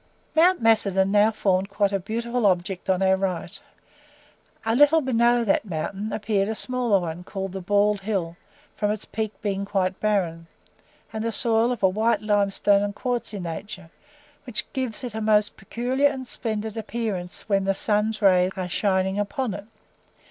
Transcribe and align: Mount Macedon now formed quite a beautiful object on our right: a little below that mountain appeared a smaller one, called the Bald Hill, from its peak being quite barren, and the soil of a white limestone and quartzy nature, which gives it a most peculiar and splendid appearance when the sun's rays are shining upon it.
Mount 0.35 0.59
Macedon 0.59 1.11
now 1.11 1.29
formed 1.29 1.69
quite 1.69 1.91
a 1.91 1.99
beautiful 1.99 2.47
object 2.47 2.89
on 2.89 3.03
our 3.03 3.15
right: 3.15 3.61
a 4.65 4.75
little 4.75 4.99
below 5.01 5.43
that 5.43 5.63
mountain 5.63 6.11
appeared 6.11 6.47
a 6.49 6.55
smaller 6.55 6.97
one, 6.99 7.23
called 7.23 7.51
the 7.51 7.61
Bald 7.61 8.01
Hill, 8.01 8.35
from 8.75 8.89
its 8.89 9.05
peak 9.05 9.31
being 9.43 9.63
quite 9.63 9.99
barren, 9.99 10.47
and 11.13 11.23
the 11.23 11.31
soil 11.31 11.71
of 11.71 11.83
a 11.83 11.87
white 11.87 12.23
limestone 12.23 12.81
and 12.81 12.95
quartzy 12.95 13.39
nature, 13.39 13.91
which 14.45 14.65
gives 14.73 15.03
it 15.03 15.13
a 15.13 15.21
most 15.21 15.55
peculiar 15.55 16.09
and 16.09 16.25
splendid 16.25 16.75
appearance 16.75 17.47
when 17.47 17.65
the 17.65 17.75
sun's 17.75 18.23
rays 18.23 18.49
are 18.57 18.67
shining 18.67 19.19
upon 19.19 19.53
it. 19.53 19.65